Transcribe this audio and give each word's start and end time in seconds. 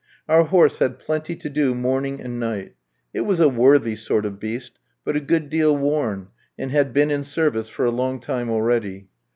Our 0.27 0.45
horse 0.45 0.79
had 0.79 0.97
plenty 0.97 1.35
to 1.35 1.47
do 1.47 1.75
morning 1.75 2.19
and 2.21 2.39
night; 2.39 2.73
it 3.13 3.21
was 3.21 3.39
a 3.39 3.47
worthy 3.47 3.95
sort 3.95 4.25
of 4.25 4.39
beast, 4.39 4.79
but 5.05 5.15
a 5.15 5.19
good 5.21 5.47
deal 5.47 5.77
worn, 5.77 6.29
and 6.57 6.71
had 6.71 6.91
been 6.91 7.11
in 7.11 7.23
service 7.23 7.69
for 7.69 7.85
a 7.85 7.91
long 7.91 8.19
time 8.19 8.49
already. 8.49 9.09